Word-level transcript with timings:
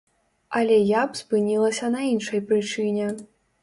Але 0.59 0.77
я 0.79 1.03
б 1.11 1.21
спынілася 1.21 1.93
на 1.99 2.05
іншай 2.13 2.47
прычыне. 2.51 3.17